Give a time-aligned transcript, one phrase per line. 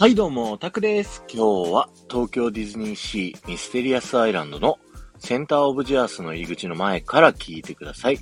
[0.00, 1.22] はいどうも、タクです。
[1.28, 4.78] 今日は東京ディズニーシーミステリアスアイランドの
[5.18, 8.14] センターオブジアースの入り口の前から聞いてください。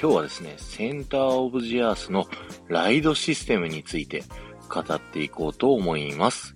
[0.00, 2.28] 今日はですね、センターオブジアースの
[2.68, 4.22] ライドシステムについて
[4.72, 6.54] 語っていこうと思います。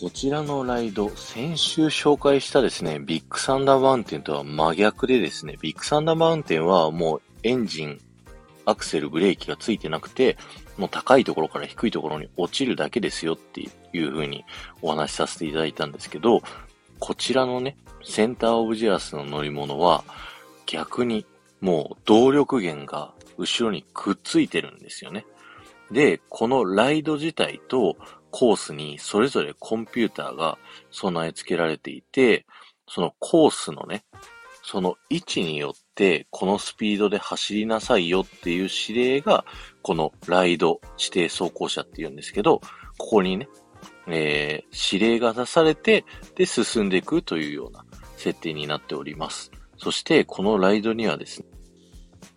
[0.00, 8.00] こちらのライド、先週紹介したですね、ビッグサンダーマウンテンとは真逆でですね、ビッグサンダーマウンテンはもうエンジン、
[8.64, 10.36] アクセル、ブレーキがついてなくて、
[10.76, 13.66] もう高いところから低いところに落ちるだけですよってい
[14.00, 14.44] う風に
[14.80, 16.42] お話しさせていただいたんですけど、
[16.98, 20.04] こちらのね、センターオブジアースの乗り物は
[20.66, 21.26] 逆に
[21.60, 25.24] もう動力源が後ろにくっついてるんですよね。
[25.90, 27.96] で、このライド自体と
[28.30, 30.58] コースにそれぞれコンピューターが
[30.90, 32.46] 備え付けられていて、
[32.88, 34.04] そのコースのね、
[34.62, 35.81] その位置によって
[36.30, 39.44] このスピードで走りなさいよっていう指令が
[39.82, 42.60] このライド指定走行車って言うんですけど、
[42.98, 43.48] ここにね、
[44.08, 46.04] えー、指令が出されて、
[46.34, 47.84] で、進んでいくというような
[48.16, 49.50] 設定になっております。
[49.76, 51.46] そして、このライドにはですね、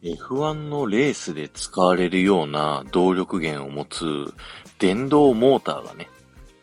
[0.04, 4.34] F1 のレースで使われるような動力源を持つ
[4.78, 6.10] 電動モーターがね、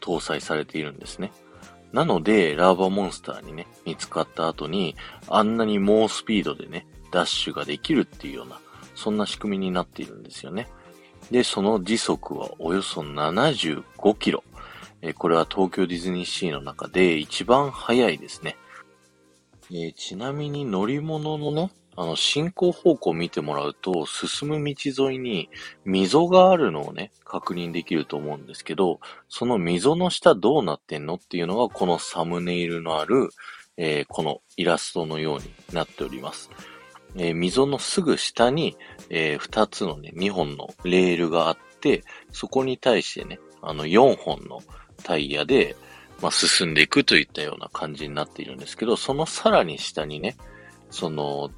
[0.01, 1.33] 搭載されているんですね。
[1.93, 4.97] なので、ラーバーモンスターにね、見つかった後に、
[5.29, 8.61] あんなに猛スピードでね、ダッシュができるっていうような、
[8.95, 10.69] そんな仕組みになっているんですよね。
[11.31, 14.43] で、その時速はおよそ75キロ。
[15.03, 18.57] えこれは東京ディズニーシーの中で一番速いですね。
[19.73, 25.51] えちなみに乗り物のね、あの、進行方向を見てもらうと、進む道沿いに
[25.85, 33.29] 溝があるのをね、確認できると思うんですけど、その溝の下どうなってんのっていうのが、このサムネイルのある、
[33.77, 36.51] えー、このイラストのようになっております。
[37.17, 38.77] えー、溝のすぐ下に、
[39.11, 44.61] えー、2つのね、2本のレールがあって、そこに対してね、あの4本の
[45.03, 45.77] タイヤで、
[46.21, 50.37] まあ、進んでいくといったような感じになっているんですけど、そのさらに下にね、
[50.91, 51.51] その、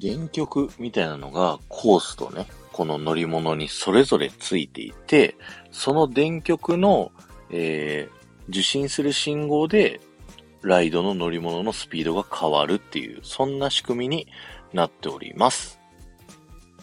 [0.00, 5.36] 原曲みたいなのがコースとね、この乗り物にそれぞれついていて、
[5.70, 7.12] その電極の、
[7.50, 10.00] えー、受信する信号で
[10.62, 14.28] ライドの乗り物のスピードが変わるっていう、そんな仕組みに
[14.72, 15.80] なっております。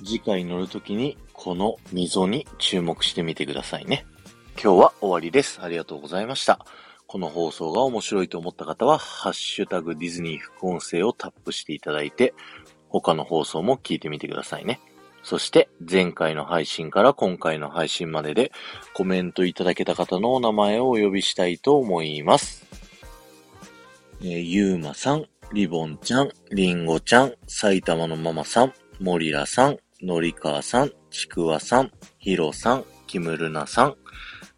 [0.04, 4.06] 次回乗るときに、この溝に注目してみてくださいね。
[4.62, 5.60] 今日は終わりです。
[5.62, 6.66] ありがとうございました。
[7.08, 12.34] この放送が面白いと思った方は、ハッシュタグディズニー副音声をタップしていただいて、
[12.90, 14.80] 他の放送も聞いてみてくださいね。
[15.24, 18.52] そして、前回の配信から今回の配信までで
[18.94, 22.66] コメントいただけた方のお名前をお呼びしたいと思います。
[24.22, 33.96] えー、ゆうまさん、りぼんちゃん、りんごちゃん、埼玉のママさん、もりらさん、のりかわさん、ちくわさん、ひろさん、きむるなさん、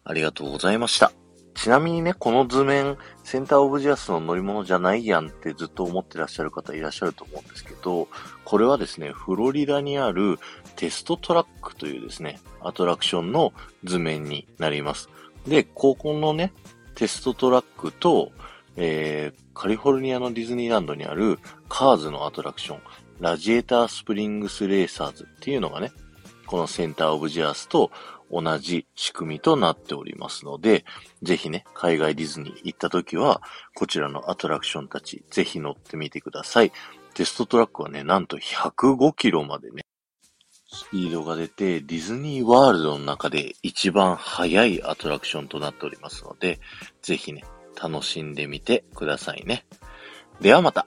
[0.04, 1.12] ありがとうございました。
[1.54, 8.08] ちなみにね、この図面、センターオブジアスの乗り物じゃないやんってずっと思ってらっしゃる方いらっしゃると思うんですけど、
[8.44, 10.38] これはですね、フロリダにある
[10.76, 13.52] テストトラックというですね、アトラクションの
[13.84, 15.08] 図面になります。
[15.46, 16.52] で、ここのね、
[16.94, 18.32] テストトラックと、
[18.76, 21.38] えー、カリフォルニアのディズニーランドにある
[21.68, 22.80] カーズのアトラクション、
[23.20, 25.92] ラジエータースプリングスレーサーズっていうのがね、
[26.52, 27.90] このセンターオブジアスと
[28.30, 30.84] 同じ仕組みとなっておりますので、
[31.22, 33.40] ぜひね、海外ディズニー行った時は、
[33.74, 36.72] こちらのアトラクションたち、ぜひ乗ってみてください。
[37.14, 39.86] テストトラックはね、なんと105キロまでね、
[40.70, 46.60] スピードが出て、ディズニーワールドの中で一番速いアトラクションとなっておりますので、
[47.00, 47.46] ぜひね、
[47.82, 49.64] 楽しんでみてくださいね。
[50.42, 50.86] ではまた。